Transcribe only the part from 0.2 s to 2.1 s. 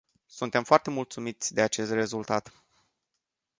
Suntem foarte mulțumiți de acest